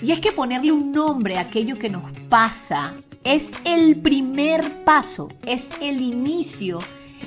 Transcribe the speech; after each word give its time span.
Y 0.00 0.12
es 0.12 0.20
que 0.20 0.32
ponerle 0.32 0.72
un 0.72 0.92
nombre 0.92 1.38
a 1.38 1.42
aquello 1.42 1.78
que 1.78 1.90
nos 1.90 2.10
pasa 2.28 2.94
es 3.24 3.50
el 3.64 3.96
primer 3.96 4.84
paso, 4.84 5.28
es 5.44 5.70
el 5.80 6.00
inicio 6.00 6.78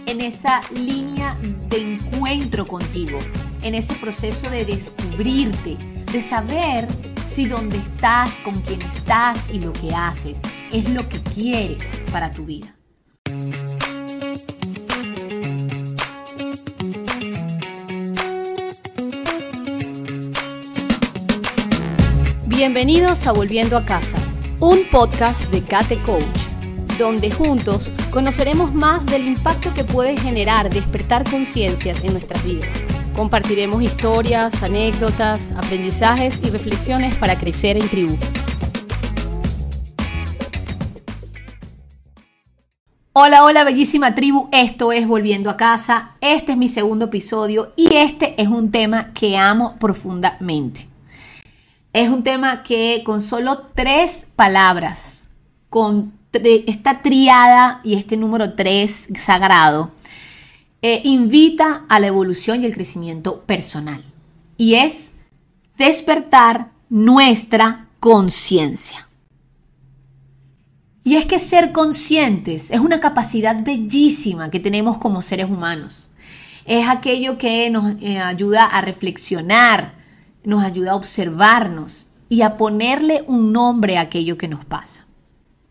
en 0.06 0.22
esa 0.22 0.62
línea 0.72 1.38
de 1.70 1.94
encuentro 1.94 2.66
contigo, 2.66 3.20
en 3.62 3.76
ese 3.76 3.94
proceso 3.96 4.50
de 4.50 4.66
descubrirte, 4.66 5.78
de 6.12 6.24
saber 6.24 6.88
si 7.28 7.46
donde 7.46 7.78
estás, 7.78 8.32
con 8.40 8.60
quién 8.62 8.82
estás 8.82 9.38
y 9.54 9.60
lo 9.60 9.74
que 9.74 9.94
haces 9.94 10.38
es 10.72 10.90
lo 10.90 11.08
que 11.08 11.22
quieres 11.22 11.84
para 12.12 12.34
tu 12.34 12.46
vida. 12.46 12.74
Bienvenidos 22.64 23.26
a 23.26 23.32
Volviendo 23.32 23.76
a 23.76 23.86
Casa, 23.86 24.18
un 24.60 24.82
podcast 24.92 25.50
de 25.50 25.64
Kate 25.64 25.98
Coach, 26.04 26.22
donde 27.00 27.32
juntos 27.32 27.90
conoceremos 28.12 28.72
más 28.72 29.08
del 29.08 29.26
impacto 29.26 29.74
que 29.74 29.84
puede 29.84 30.16
generar 30.16 30.70
despertar 30.70 31.28
conciencias 31.28 32.04
en 32.04 32.14
nuestras 32.14 32.46
vidas. 32.46 32.70
Compartiremos 33.16 33.82
historias, 33.82 34.62
anécdotas, 34.62 35.52
aprendizajes 35.54 36.40
y 36.44 36.52
reflexiones 36.52 37.16
para 37.16 37.36
crecer 37.36 37.78
en 37.78 37.90
tribu. 37.90 38.16
Hola, 43.14 43.44
hola 43.44 43.64
bellísima 43.64 44.14
tribu, 44.14 44.50
esto 44.52 44.92
es 44.92 45.08
Volviendo 45.08 45.50
a 45.50 45.58
casa, 45.58 46.12
este 46.22 46.52
es 46.52 46.60
mi 46.60 46.70
segundo 46.70 47.06
episodio 47.06 47.74
y 47.76 47.96
este 47.96 48.40
es 48.40 48.50
un 48.50 48.70
tema 48.70 49.16
que 49.16 49.36
amo 49.36 49.78
profundamente. 49.80 50.91
Es 51.94 52.10
un 52.10 52.24
tema 52.24 52.64
que 52.64 53.04
con 53.06 53.22
solo 53.22 53.70
tres 53.76 54.28
palabras, 54.36 55.30
con 55.70 56.14
esta 56.32 57.02
triada 57.02 57.82
y 57.84 57.96
este 57.96 58.16
número 58.16 58.54
tres 58.54 59.10
sagrado, 59.18 59.92
eh, 60.82 61.02
invita 61.04 61.86
a 61.90 62.00
la 62.00 62.08
evolución 62.08 62.64
y 62.64 62.66
el 62.66 62.74
crecimiento 62.74 63.42
personal. 63.42 64.04
Y 64.58 64.76
es 64.76 65.12
despertar 65.78 66.70
nuestra 66.90 67.88
conciencia. 68.00 69.10
Y 71.04 71.16
es 71.16 71.26
que 71.26 71.40
ser 71.40 71.72
conscientes 71.72 72.72
es 72.72 72.80
una 72.80 73.00
capacidad 73.00 73.64
bellísima 73.64 74.50
que 74.50 74.60
tenemos 74.60 74.98
como 74.98 75.22
seres 75.22 75.48
humanos. 75.48 76.12
Es 76.66 76.88
aquello 76.88 77.38
que 77.38 77.70
nos 77.70 77.96
eh, 78.02 78.20
ayuda 78.20 78.66
a 78.66 78.82
reflexionar, 78.82 80.01
nos 80.44 80.64
ayuda 80.64 80.92
a 80.92 80.96
observarnos 80.96 82.08
y 82.30 82.42
a 82.42 82.58
ponerle 82.58 83.24
un 83.28 83.52
nombre 83.52 83.98
a 83.98 84.02
aquello 84.02 84.38
que 84.38 84.48
nos 84.48 84.66
pasa. 84.66 85.06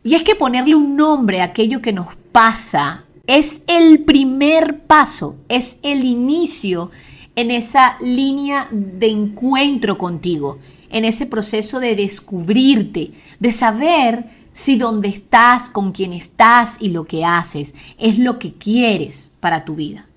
Y 0.02 0.14
es 0.14 0.22
que 0.22 0.34
ponerle 0.34 0.74
un 0.74 0.96
nombre 0.96 1.40
a 1.40 1.44
aquello 1.44 1.82
que 1.82 1.92
nos 1.92 2.08
pasa 2.32 3.04
es 3.26 3.60
el 3.66 4.00
primer 4.00 4.80
paso, 4.80 5.36
es 5.48 5.76
el 5.82 6.04
inicio 6.04 6.90
en 7.36 7.50
esa 7.50 7.96
línea 8.00 8.68
de 8.70 9.08
encuentro 9.08 9.98
contigo, 9.98 10.58
en 10.90 11.04
ese 11.04 11.26
proceso 11.26 11.80
de 11.80 11.94
descubrirte, 11.94 13.12
de 13.38 13.52
saber 13.52 14.26
si 14.52 14.76
donde 14.76 15.08
estás, 15.08 15.70
con 15.70 15.92
quién 15.92 16.12
estás 16.12 16.76
y 16.80 16.88
lo 16.88 17.04
que 17.04 17.24
haces 17.24 17.74
es 17.98 18.18
lo 18.18 18.38
que 18.38 18.54
quieres 18.54 19.32
para 19.40 19.64
tu 19.64 19.76
vida. 19.76 20.09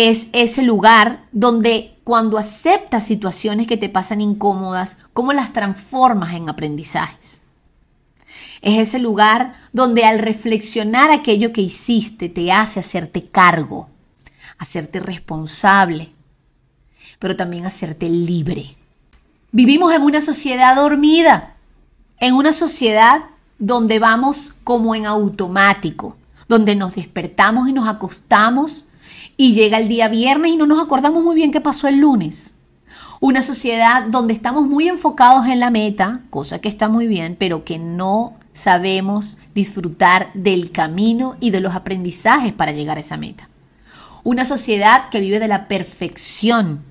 Es 0.00 0.28
ese 0.32 0.62
lugar 0.62 1.24
donde 1.32 1.98
cuando 2.04 2.38
aceptas 2.38 3.04
situaciones 3.04 3.66
que 3.66 3.76
te 3.76 3.88
pasan 3.88 4.20
incómodas, 4.20 4.96
cómo 5.12 5.32
las 5.32 5.52
transformas 5.52 6.34
en 6.34 6.48
aprendizajes. 6.48 7.42
Es 8.62 8.78
ese 8.78 9.00
lugar 9.00 9.54
donde 9.72 10.04
al 10.04 10.20
reflexionar 10.20 11.10
aquello 11.10 11.52
que 11.52 11.62
hiciste 11.62 12.28
te 12.28 12.52
hace 12.52 12.78
hacerte 12.78 13.26
cargo, 13.26 13.88
hacerte 14.56 15.00
responsable, 15.00 16.12
pero 17.18 17.34
también 17.34 17.66
hacerte 17.66 18.08
libre. 18.08 18.76
Vivimos 19.50 19.92
en 19.92 20.02
una 20.02 20.20
sociedad 20.20 20.76
dormida, 20.76 21.56
en 22.20 22.36
una 22.36 22.52
sociedad 22.52 23.22
donde 23.58 23.98
vamos 23.98 24.54
como 24.62 24.94
en 24.94 25.06
automático, 25.06 26.16
donde 26.46 26.76
nos 26.76 26.94
despertamos 26.94 27.68
y 27.68 27.72
nos 27.72 27.88
acostamos 27.88 28.84
y 29.36 29.54
llega 29.54 29.78
el 29.78 29.88
día 29.88 30.08
viernes 30.08 30.52
y 30.52 30.56
no 30.56 30.66
nos 30.66 30.82
acordamos 30.82 31.22
muy 31.22 31.34
bien 31.34 31.52
qué 31.52 31.60
pasó 31.60 31.88
el 31.88 31.98
lunes. 31.98 32.54
Una 33.20 33.42
sociedad 33.42 34.04
donde 34.04 34.32
estamos 34.32 34.66
muy 34.66 34.88
enfocados 34.88 35.46
en 35.46 35.60
la 35.60 35.70
meta, 35.70 36.20
cosa 36.30 36.60
que 36.60 36.68
está 36.68 36.88
muy 36.88 37.06
bien, 37.06 37.36
pero 37.38 37.64
que 37.64 37.78
no 37.78 38.36
sabemos 38.52 39.38
disfrutar 39.54 40.30
del 40.34 40.70
camino 40.70 41.36
y 41.40 41.50
de 41.50 41.60
los 41.60 41.74
aprendizajes 41.74 42.52
para 42.52 42.72
llegar 42.72 42.96
a 42.96 43.00
esa 43.00 43.16
meta. 43.16 43.48
Una 44.24 44.44
sociedad 44.44 45.08
que 45.10 45.20
vive 45.20 45.40
de 45.40 45.48
la 45.48 45.68
perfección 45.68 46.82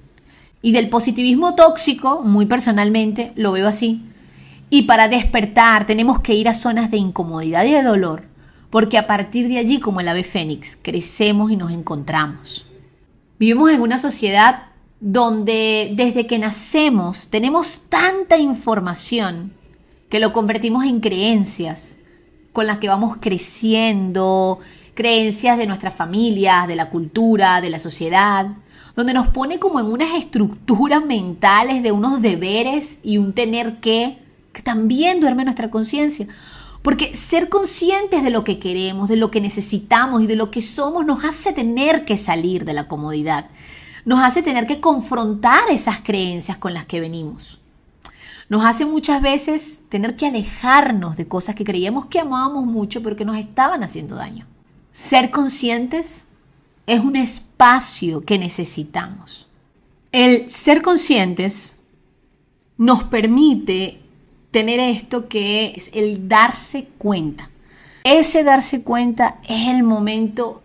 y 0.61 0.71
del 0.71 0.89
positivismo 0.89 1.55
tóxico, 1.55 2.23
muy 2.23 2.45
personalmente 2.45 3.31
lo 3.35 3.51
veo 3.53 3.67
así. 3.67 4.03
Y 4.69 4.83
para 4.83 5.07
despertar 5.07 5.85
tenemos 5.85 6.19
que 6.19 6.33
ir 6.33 6.49
a 6.49 6.53
zonas 6.53 6.91
de 6.91 6.97
incomodidad 6.97 7.63
y 7.65 7.71
de 7.71 7.83
dolor 7.83 8.23
porque 8.69 8.97
a 8.97 9.07
partir 9.07 9.47
de 9.47 9.57
allí, 9.57 9.79
como 9.79 10.01
el 10.01 10.07
ave 10.07 10.23
fénix, 10.23 10.77
crecemos 10.81 11.51
y 11.51 11.55
nos 11.55 11.71
encontramos. 11.71 12.65
Vivimos 13.39 13.71
en 13.71 13.81
una 13.81 13.97
sociedad 13.97 14.67
donde 14.99 15.93
desde 15.95 16.25
que 16.25 16.39
nacemos 16.39 17.29
tenemos 17.29 17.81
tanta 17.89 18.37
información 18.37 19.53
que 20.09 20.19
lo 20.19 20.33
convertimos 20.33 20.85
en 20.85 20.99
creencias 20.99 21.97
con 22.51 22.65
las 22.65 22.79
que 22.79 22.87
vamos 22.87 23.17
creciendo, 23.19 24.59
creencias 24.95 25.59
de 25.59 25.67
nuestras 25.67 25.93
familias, 25.93 26.67
de 26.67 26.75
la 26.75 26.89
cultura, 26.89 27.61
de 27.61 27.69
la 27.69 27.77
sociedad, 27.77 28.47
donde 28.95 29.13
nos 29.13 29.27
pone 29.27 29.59
como 29.59 29.79
en 29.79 29.85
unas 29.85 30.15
estructuras 30.15 31.05
mentales 31.05 31.83
de 31.83 31.91
unos 31.91 32.19
deberes 32.19 32.99
y 33.03 33.19
un 33.19 33.33
tener 33.33 33.79
que, 33.79 34.17
que 34.53 34.63
también 34.63 35.19
duerme 35.19 35.43
nuestra 35.43 35.69
conciencia. 35.69 36.27
Porque 36.87 37.17
ser 37.17 37.49
conscientes 37.49 38.23
de 38.23 38.29
lo 38.29 38.45
que 38.45 38.59
queremos, 38.59 39.09
de 39.09 39.17
lo 39.17 39.29
que 39.29 39.41
necesitamos 39.41 40.21
y 40.21 40.25
de 40.25 40.37
lo 40.37 40.51
que 40.51 40.61
somos 40.61 41.05
nos 41.05 41.25
hace 41.25 41.51
tener 41.51 42.05
que 42.05 42.15
salir 42.15 42.63
de 42.63 42.71
la 42.71 42.87
comodidad. 42.87 43.49
Nos 44.05 44.21
hace 44.21 44.41
tener 44.41 44.67
que 44.67 44.79
confrontar 44.79 45.63
esas 45.69 45.99
creencias 45.99 46.57
con 46.57 46.73
las 46.73 46.85
que 46.85 47.01
venimos. 47.01 47.59
Nos 48.47 48.63
hace 48.63 48.85
muchas 48.85 49.21
veces 49.21 49.83
tener 49.89 50.15
que 50.15 50.27
alejarnos 50.27 51.17
de 51.17 51.27
cosas 51.27 51.55
que 51.55 51.65
creíamos 51.65 52.05
que 52.05 52.21
amábamos 52.21 52.65
mucho 52.65 53.03
pero 53.03 53.17
que 53.17 53.25
nos 53.25 53.35
estaban 53.35 53.83
haciendo 53.83 54.15
daño. 54.15 54.47
Ser 54.93 55.29
conscientes 55.29 56.29
es 56.85 57.01
un 57.01 57.17
espacio 57.17 58.23
que 58.23 58.39
necesitamos. 58.39 59.49
El 60.13 60.49
ser 60.49 60.81
conscientes 60.81 61.81
nos 62.77 63.03
permite 63.03 64.06
tener 64.51 64.79
esto 64.79 65.27
que 65.27 65.73
es 65.75 65.91
el 65.93 66.27
darse 66.27 66.89
cuenta. 66.97 67.49
Ese 68.03 68.43
darse 68.43 68.83
cuenta 68.83 69.39
es 69.47 69.67
el 69.67 69.83
momento 69.83 70.61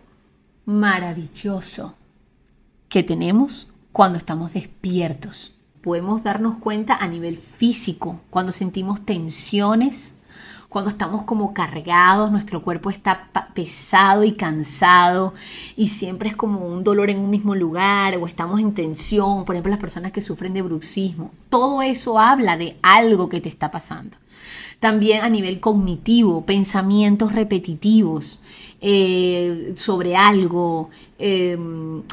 maravilloso 0.65 1.95
que 2.87 3.03
tenemos 3.03 3.67
cuando 3.91 4.17
estamos 4.17 4.53
despiertos. 4.53 5.53
Podemos 5.81 6.23
darnos 6.23 6.57
cuenta 6.57 6.95
a 6.95 7.07
nivel 7.07 7.37
físico, 7.37 8.21
cuando 8.29 8.51
sentimos 8.53 9.05
tensiones, 9.05 10.15
cuando 10.73 10.89
estamos 10.89 11.21
como 11.21 11.53
cargados, 11.53 12.31
nuestro 12.31 12.63
cuerpo 12.63 12.89
está 12.89 13.29
pesado 13.53 14.23
y 14.23 14.31
cansado 14.31 15.35
y 15.77 15.89
siempre 15.89 16.29
es 16.29 16.35
como 16.35 16.65
un 16.65 16.83
dolor 16.83 17.11
en 17.11 17.19
un 17.19 17.29
mismo 17.29 17.53
lugar 17.53 18.17
o 18.17 18.25
estamos 18.25 18.59
en 18.59 18.73
tensión, 18.73 19.45
por 19.45 19.53
ejemplo 19.53 19.69
las 19.69 19.79
personas 19.79 20.11
que 20.11 20.19
sufren 20.19 20.51
de 20.51 20.63
bruxismo, 20.63 21.29
todo 21.49 21.83
eso 21.83 22.17
habla 22.17 22.57
de 22.57 22.75
algo 22.81 23.29
que 23.29 23.39
te 23.39 23.49
está 23.49 23.69
pasando. 23.69 24.17
También 24.79 25.21
a 25.21 25.29
nivel 25.29 25.59
cognitivo, 25.59 26.43
pensamientos 26.43 27.33
repetitivos 27.33 28.39
eh, 28.81 29.73
sobre 29.77 30.15
algo, 30.15 30.89
eh, 31.19 31.55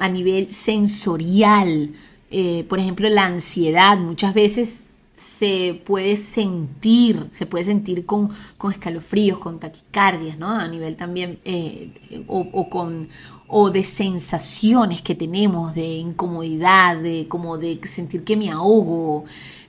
a 0.01 0.09
nivel 0.11 0.53
sensorial, 0.53 1.95
eh, 2.31 2.67
por 2.69 2.79
ejemplo 2.79 3.09
la 3.09 3.25
ansiedad, 3.25 3.97
muchas 3.97 4.35
veces 4.35 4.85
se 5.21 5.83
puede 5.85 6.17
sentir, 6.17 7.29
se 7.33 7.45
puede 7.45 7.65
sentir 7.65 8.07
con, 8.07 8.31
escalofríos, 8.71 9.39
con 9.39 9.61
taquicardias, 9.61 10.39
¿no? 10.39 10.49
A 10.49 10.67
nivel 10.67 10.97
también, 10.97 11.39
eh, 11.45 12.25
o, 12.27 12.71
con, 12.71 13.07
o 13.47 13.71
de 13.71 13.85
sensaciones 13.85 15.03
que 15.03 15.15
tenemos 15.15 15.75
de 15.75 15.87
incomodidad, 15.87 16.97
de 16.97 17.27
como 17.29 17.59
de 17.59 17.79
sentir 17.87 18.25
que 18.25 18.35
me 18.35 18.51
ahogo, 18.51 19.25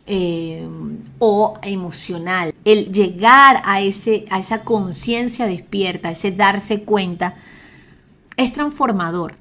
eh, 0.07 0.65
o 1.19 1.55
emocional. 1.63 2.53
El 2.63 2.91
llegar 2.93 3.61
a, 3.65 3.81
ese, 3.81 4.25
a 4.29 4.39
esa 4.39 4.63
conciencia 4.63 5.47
despierta, 5.47 6.11
ese 6.11 6.31
darse 6.31 6.83
cuenta, 6.83 7.35
es 8.37 8.53
transformador, 8.53 9.35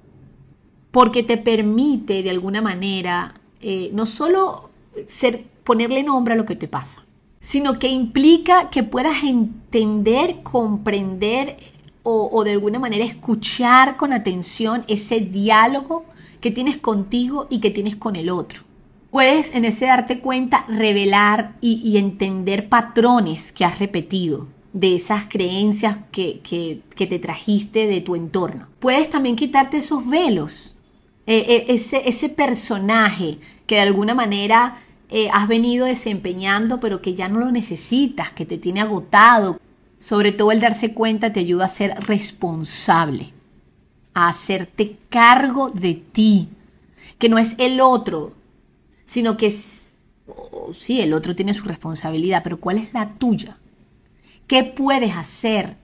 porque 0.91 1.23
te 1.23 1.37
permite 1.37 2.25
de 2.25 2.31
alguna 2.31 2.61
manera 2.61 3.35
eh, 3.61 3.91
no 3.95 4.07
solo 4.07 4.71
ser 5.07 5.45
ponerle 5.71 6.03
nombre 6.03 6.35
a 6.35 6.37
lo 6.37 6.47
que 6.47 6.57
te 6.57 6.67
pasa, 6.67 7.05
sino 7.39 7.79
que 7.79 7.87
implica 7.87 8.71
que 8.71 8.83
puedas 8.83 9.23
entender, 9.23 10.43
comprender 10.43 11.59
o, 12.03 12.43
de 12.43 12.51
alguna 12.51 12.81
manera 12.81 13.05
escuchar 13.05 13.97
con 13.97 14.13
atención 14.13 14.83
ese 14.89 15.21
diálogo 15.21 16.07
que 16.41 16.51
tienes 16.51 16.77
contigo 16.77 17.47
y 17.49 17.61
que 17.61 17.71
tienes 17.71 17.95
con 17.95 18.17
el 18.17 18.31
otro. 18.31 18.65
Puedes 19.13 19.55
en 19.55 19.65
ese 19.65 19.87
darte 19.87 20.19
cuenta 20.19 20.65
revelar 20.67 21.55
y, 21.61 21.97
entender 21.99 22.69
patrones 22.69 23.53
que 23.53 23.65
has 23.65 23.79
repetido 23.79 24.49
de 24.73 24.97
esas 24.97 25.29
creencias 25.29 25.99
que, 26.11 26.83
te 26.97 27.19
trajiste 27.21 27.87
de 27.87 28.01
tu 28.01 28.17
entorno. 28.17 28.67
Puedes 28.81 29.09
también 29.09 29.37
quitarte 29.37 29.77
esos 29.77 30.05
velos, 30.05 30.75
e, 31.29 31.37
e, 31.37 31.75
ese, 31.75 32.09
ese, 32.09 32.29
personaje 32.29 33.39
que 33.69 33.77
de 33.77 33.83
alguna 33.83 34.17
manera 34.17 34.77
eh, 35.11 35.29
has 35.33 35.49
venido 35.49 35.87
desempeñando 35.87 36.81
pero 36.81 37.03
que 37.03 37.15
ya 37.15 37.29
no 37.29 37.41
lo 37.41 37.51
necesitas, 37.51 38.33
que 38.33 38.47
te 38.47 38.59
tiene 38.59 38.81
agotado. 38.81 39.61
Sobre 39.99 40.33
todo 40.33 40.51
el 40.51 40.61
darse 40.61 40.95
cuenta 40.95 41.33
te 41.33 41.41
ayuda 41.41 41.67
a 41.67 41.69
ser 41.69 41.95
responsable, 42.07 43.33
a 44.15 44.29
hacerte 44.29 44.97
cargo 45.11 45.71
de 45.71 45.95
ti, 45.95 46.49
que 47.19 47.29
no 47.29 47.37
es 47.37 47.55
el 47.59 47.81
otro, 47.81 48.33
sino 49.05 49.37
que 49.37 49.51
sí, 49.51 51.01
el 51.01 51.13
otro 51.13 51.37
tiene 51.37 51.53
su 51.53 51.65
responsabilidad, 51.65 52.43
pero 52.43 52.59
¿cuál 52.59 52.79
es 52.79 52.95
la 52.95 53.15
tuya? 53.15 53.59
¿Qué 54.47 54.65
puedes 54.65 55.17
hacer? 55.17 55.77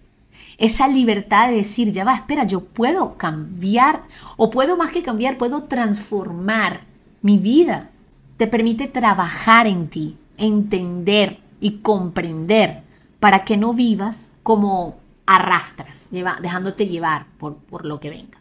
Esa 0.59 0.89
libertad 0.89 1.51
de 1.51 1.57
decir, 1.57 1.93
ya 1.93 2.05
va, 2.05 2.15
espera, 2.15 2.45
yo 2.45 2.65
puedo 2.65 3.19
cambiar 3.19 4.05
o 4.39 4.51
puedo 4.51 4.77
más 4.77 4.91
que 4.91 5.03
cambiar, 5.03 5.37
puedo 5.37 5.65
transformar 5.65 6.81
mi 7.21 7.37
vida. 7.37 7.91
Te 8.37 8.47
permite 8.47 8.87
trabajar 8.89 9.67
en 9.67 9.89
ti, 9.89 10.19
entender 10.37 11.41
y 11.61 11.79
comprender 11.79 12.83
para 13.21 13.45
que 13.45 13.57
no 13.57 13.73
vivas 13.73 14.33
como 14.43 14.99
arrastras, 15.27 16.11
dejándote 16.11 16.87
llevar 16.87 17.27
por, 17.39 17.57
por 17.57 17.85
lo 17.85 17.99
que 17.99 18.11
venga. 18.11 18.41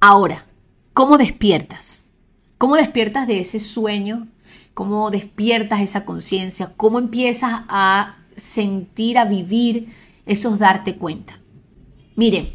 Ahora, 0.00 0.46
¿cómo 0.92 1.16
despiertas? 1.16 2.08
¿Cómo 2.58 2.76
despiertas 2.76 3.26
de 3.26 3.40
ese 3.40 3.60
sueño? 3.60 4.28
¿Cómo 4.74 5.10
despiertas 5.10 5.80
esa 5.80 6.04
conciencia? 6.04 6.72
¿Cómo 6.76 6.98
empiezas 6.98 7.62
a 7.68 8.16
sentir, 8.36 9.18
a 9.18 9.24
vivir 9.24 9.92
esos 10.26 10.58
darte 10.58 10.96
cuenta? 10.96 11.38
Mire, 12.16 12.52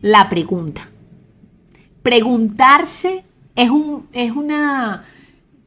la 0.00 0.28
pregunta. 0.28 0.88
Preguntarse 2.02 3.24
es, 3.54 3.70
un, 3.70 4.08
es 4.12 4.32
una, 4.32 5.04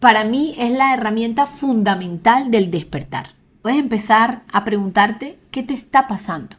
para 0.06 0.24
mí 0.24 0.54
es 0.60 0.70
la 0.70 0.94
herramienta 0.94 1.48
fundamental 1.48 2.52
del 2.52 2.70
despertar. 2.70 3.34
Puedes 3.64 3.80
empezar 3.80 4.44
a 4.54 4.64
preguntarte 4.64 5.40
qué 5.50 5.64
te 5.64 5.74
está 5.74 6.08
pasando. 6.08 6.58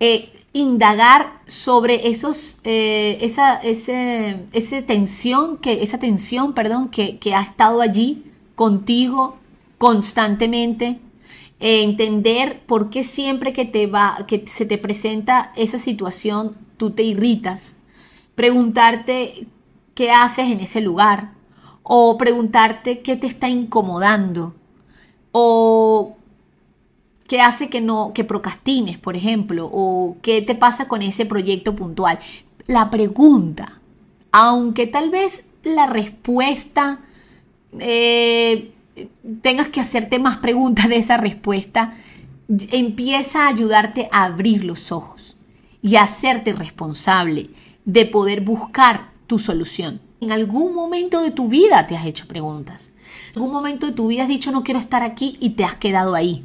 Eh, 0.00 0.32
indagar 0.54 1.42
sobre 1.44 2.08
esos, 2.08 2.60
eh, 2.64 3.18
esa, 3.20 3.56
ese, 3.56 4.82
tensión 4.86 5.58
que, 5.58 5.82
esa 5.82 5.98
tensión, 5.98 6.54
perdón, 6.54 6.88
que, 6.88 7.20
ha 7.34 7.42
estado 7.42 7.82
allí 7.82 8.24
contigo 8.54 9.36
constantemente, 9.76 11.00
eh, 11.60 11.82
entender 11.82 12.62
por 12.64 12.88
qué 12.88 13.04
siempre 13.04 13.52
que 13.52 13.66
te 13.66 13.86
va, 13.86 14.24
que 14.26 14.46
se 14.46 14.64
te 14.64 14.78
presenta 14.78 15.52
esa 15.56 15.78
situación, 15.78 16.56
tú 16.78 16.92
te 16.92 17.02
irritas, 17.02 17.76
preguntarte 18.34 19.46
qué 19.94 20.10
haces 20.10 20.50
en 20.50 20.60
ese 20.60 20.80
lugar, 20.80 21.34
o 21.84 22.18
preguntarte 22.18 23.00
qué 23.00 23.16
te 23.16 23.28
está 23.28 23.48
incomodando, 23.48 24.54
o 25.30 26.16
¿Qué 27.26 27.40
hace 27.40 27.70
que 27.70 27.80
no, 27.80 28.12
que 28.12 28.22
procrastines, 28.24 28.98
por 28.98 29.16
ejemplo? 29.16 29.68
¿O 29.72 30.18
qué 30.20 30.42
te 30.42 30.54
pasa 30.54 30.88
con 30.88 31.00
ese 31.00 31.24
proyecto 31.24 31.74
puntual? 31.74 32.18
La 32.66 32.90
pregunta, 32.90 33.80
aunque 34.30 34.86
tal 34.86 35.10
vez 35.10 35.46
la 35.62 35.86
respuesta 35.86 37.00
eh, 37.78 38.72
tengas 39.40 39.68
que 39.68 39.80
hacerte 39.80 40.18
más 40.18 40.38
preguntas 40.38 40.88
de 40.88 40.96
esa 40.96 41.16
respuesta, 41.16 41.94
empieza 42.70 43.44
a 43.44 43.48
ayudarte 43.48 44.08
a 44.12 44.24
abrir 44.24 44.64
los 44.64 44.92
ojos 44.92 45.36
y 45.80 45.96
a 45.96 46.02
hacerte 46.02 46.52
responsable 46.52 47.48
de 47.86 48.04
poder 48.04 48.42
buscar 48.42 49.12
tu 49.26 49.38
solución. 49.38 50.00
En 50.24 50.32
algún 50.32 50.74
momento 50.74 51.20
de 51.20 51.30
tu 51.30 51.48
vida 51.48 51.86
te 51.86 51.96
has 51.96 52.06
hecho 52.06 52.26
preguntas. 52.26 52.92
En 53.30 53.42
algún 53.42 53.52
momento 53.52 53.86
de 53.86 53.92
tu 53.92 54.08
vida 54.08 54.22
has 54.22 54.28
dicho 54.28 54.52
no 54.52 54.64
quiero 54.64 54.80
estar 54.80 55.02
aquí 55.02 55.36
y 55.40 55.50
te 55.50 55.64
has 55.64 55.76
quedado 55.76 56.14
ahí 56.14 56.44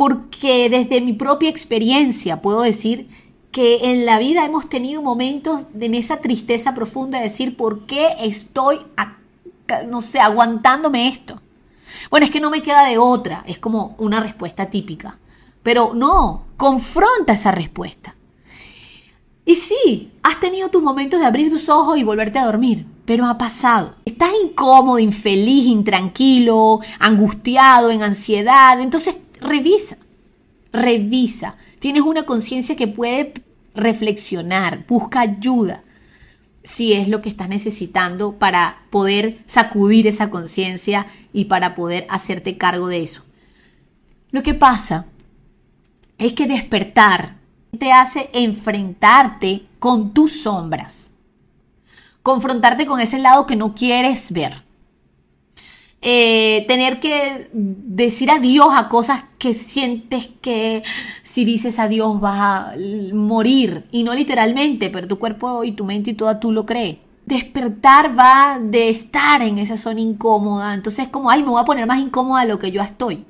porque 0.00 0.70
desde 0.70 1.02
mi 1.02 1.12
propia 1.12 1.50
experiencia 1.50 2.40
puedo 2.40 2.62
decir 2.62 3.10
que 3.52 3.90
en 3.92 4.06
la 4.06 4.18
vida 4.18 4.46
hemos 4.46 4.66
tenido 4.66 5.02
momentos 5.02 5.66
en 5.78 5.94
esa 5.94 6.22
tristeza 6.22 6.74
profunda 6.74 7.18
de 7.18 7.24
decir, 7.24 7.54
¿por 7.54 7.84
qué 7.84 8.08
estoy, 8.18 8.78
no 9.90 10.00
sé, 10.00 10.18
aguantándome 10.18 11.06
esto? 11.06 11.38
Bueno, 12.08 12.24
es 12.24 12.32
que 12.32 12.40
no 12.40 12.48
me 12.48 12.62
queda 12.62 12.86
de 12.86 12.96
otra, 12.96 13.44
es 13.46 13.58
como 13.58 13.94
una 13.98 14.20
respuesta 14.20 14.70
típica. 14.70 15.18
Pero 15.62 15.92
no, 15.92 16.46
confronta 16.56 17.34
esa 17.34 17.50
respuesta. 17.50 18.14
Y 19.44 19.54
sí, 19.56 20.12
has 20.22 20.40
tenido 20.40 20.70
tus 20.70 20.82
momentos 20.82 21.20
de 21.20 21.26
abrir 21.26 21.50
tus 21.50 21.68
ojos 21.68 21.98
y 21.98 22.04
volverte 22.04 22.38
a 22.38 22.46
dormir, 22.46 22.86
pero 23.10 23.26
ha 23.26 23.36
pasado. 23.38 23.96
Estás 24.04 24.30
incómodo, 24.40 25.00
infeliz, 25.00 25.66
intranquilo, 25.66 26.78
angustiado, 27.00 27.90
en 27.90 28.04
ansiedad. 28.04 28.80
Entonces 28.80 29.18
revisa, 29.40 29.98
revisa. 30.72 31.56
Tienes 31.80 32.02
una 32.02 32.22
conciencia 32.22 32.76
que 32.76 32.86
puede 32.86 33.32
reflexionar, 33.74 34.84
busca 34.86 35.22
ayuda 35.22 35.82
si 36.62 36.92
es 36.92 37.08
lo 37.08 37.20
que 37.20 37.30
estás 37.30 37.48
necesitando 37.48 38.38
para 38.38 38.82
poder 38.90 39.42
sacudir 39.46 40.06
esa 40.06 40.30
conciencia 40.30 41.08
y 41.32 41.46
para 41.46 41.74
poder 41.74 42.06
hacerte 42.10 42.58
cargo 42.58 42.86
de 42.86 43.02
eso. 43.02 43.24
Lo 44.30 44.44
que 44.44 44.54
pasa 44.54 45.06
es 46.16 46.32
que 46.34 46.46
despertar 46.46 47.38
te 47.76 47.90
hace 47.90 48.30
enfrentarte 48.34 49.66
con 49.80 50.14
tus 50.14 50.42
sombras, 50.42 51.10
confrontarte 52.22 52.86
con 52.86 53.00
ese 53.00 53.18
lado 53.18 53.46
que 53.46 53.56
no 53.56 53.74
quieres 53.74 54.32
ver. 54.32 54.64
Eh, 56.02 56.64
tener 56.66 56.98
que 56.98 57.50
decir 57.52 58.30
adiós 58.30 58.68
a 58.72 58.88
cosas 58.88 59.22
que 59.38 59.52
sientes 59.52 60.30
que 60.40 60.82
si 61.22 61.44
dices 61.44 61.78
adiós 61.78 62.18
vas 62.20 62.38
a 62.40 62.74
morir, 63.12 63.86
y 63.90 64.02
no 64.02 64.14
literalmente, 64.14 64.88
pero 64.88 65.06
tu 65.06 65.18
cuerpo 65.18 65.62
y 65.62 65.72
tu 65.72 65.84
mente 65.84 66.12
y 66.12 66.14
toda 66.14 66.40
tú 66.40 66.52
lo 66.52 66.64
crees. 66.64 66.96
Despertar 67.26 68.18
va 68.18 68.58
de 68.60 68.88
estar 68.88 69.42
en 69.42 69.58
esa 69.58 69.76
zona 69.76 70.00
incómoda, 70.00 70.72
entonces 70.74 71.06
es 71.06 71.10
como, 71.10 71.30
ay, 71.30 71.42
me 71.42 71.50
voy 71.50 71.60
a 71.60 71.66
poner 71.66 71.86
más 71.86 72.00
incómoda 72.00 72.42
de 72.42 72.48
lo 72.48 72.58
que 72.58 72.72
yo 72.72 72.82
estoy. 72.82 73.24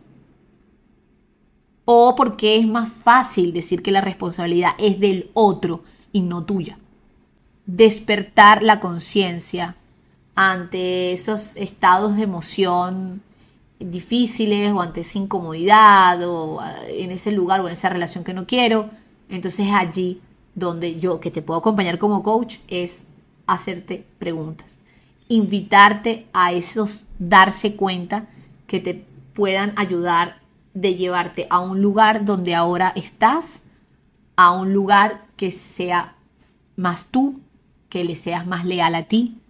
O 1.85 2.15
porque 2.15 2.57
es 2.57 2.67
más 2.69 2.89
fácil 2.89 3.53
decir 3.53 3.83
que 3.83 3.91
la 3.91 4.01
responsabilidad 4.01 4.73
es 4.79 5.01
del 5.01 5.31
otro 5.35 5.83
y 6.13 6.21
no 6.21 6.45
tuya. 6.45 6.79
Despertar 7.67 8.63
la 8.63 8.81
conciencia 8.81 9.77
ante 10.35 11.13
esos 11.13 11.55
estados 11.57 12.17
de 12.17 12.23
emoción 12.23 13.23
difíciles 13.79 14.73
o 14.73 14.81
ante 14.81 15.01
esa 15.01 15.19
incomodidad 15.19 16.23
o 16.23 16.63
eh, 16.63 17.05
en 17.05 17.11
ese 17.11 17.33
lugar 17.33 17.61
o 17.61 17.67
en 17.67 17.73
esa 17.73 17.89
relación 17.89 18.25
que 18.25 18.35
no 18.35 18.47
quiero. 18.47 18.91
Entonces 19.29 19.69
allí 19.73 20.21
donde 20.55 20.99
yo 20.99 21.21
que 21.21 21.31
te 21.31 21.43
puedo 21.43 21.61
acompañar 21.61 21.99
como 21.99 22.23
coach 22.23 22.57
es 22.69 23.05
hacerte 23.47 24.05
preguntas, 24.19 24.79
invitarte 25.29 26.27
a 26.33 26.53
esos 26.53 27.07
darse 27.19 27.77
cuenta 27.77 28.27
que 28.67 28.81
te 28.81 29.05
puedan 29.35 29.73
ayudar 29.77 30.41
de 30.75 30.95
llevarte 30.95 31.47
a 31.51 31.61
un 31.61 31.81
lugar 31.83 32.25
donde 32.25 32.55
ahora 32.55 32.93
estás, 32.95 33.65
a 34.37 34.53
un 34.53 34.73
lugar 34.73 35.27
que 35.37 35.51
sea 35.51 36.15
más 36.77 37.07
tú, 37.07 37.41
que 37.91 38.05
le 38.05 38.17
seas 38.17 38.47
más 38.47 38.65
leal 38.65 38.95
a 38.95 39.03
ti, 39.03 39.41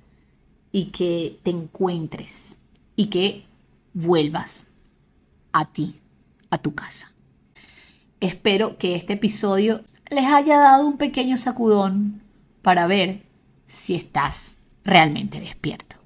y 0.72 0.86
que 0.86 1.38
te 1.42 1.50
encuentres 1.50 2.58
y 2.96 3.06
que 3.06 3.44
vuelvas 3.92 4.66
a 5.52 5.64
ti, 5.64 5.96
a 6.50 6.58
tu 6.58 6.74
casa. 6.74 7.12
Espero 8.20 8.76
que 8.78 8.94
este 8.94 9.14
episodio 9.14 9.82
les 10.10 10.26
haya 10.26 10.58
dado 10.58 10.86
un 10.86 10.96
pequeño 10.96 11.36
sacudón 11.36 12.22
para 12.62 12.86
ver 12.86 13.22
si 13.66 13.94
estás 13.94 14.58
realmente 14.84 15.40
despierto. 15.40 15.96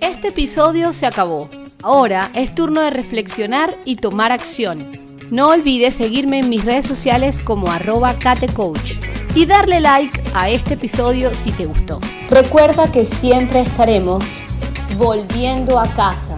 Este 0.00 0.28
episodio 0.28 0.92
se 0.92 1.06
acabó. 1.06 1.48
Ahora 1.82 2.30
es 2.34 2.54
turno 2.54 2.80
de 2.80 2.90
reflexionar 2.90 3.74
y 3.84 3.96
tomar 3.96 4.32
acción. 4.32 4.90
No 5.30 5.48
olvides 5.48 5.94
seguirme 5.94 6.40
en 6.40 6.48
mis 6.48 6.64
redes 6.64 6.86
sociales 6.86 7.40
como 7.40 7.70
arroba 7.70 8.18
catecoach 8.18 9.07
y 9.34 9.46
darle 9.46 9.80
like 9.80 10.22
a 10.34 10.48
este 10.48 10.74
episodio 10.74 11.34
si 11.34 11.52
te 11.52 11.66
gustó. 11.66 12.00
Recuerda 12.30 12.90
que 12.90 13.04
siempre 13.04 13.60
estaremos 13.60 14.24
Volviendo 14.96 15.78
a 15.78 15.86
casa 15.86 16.36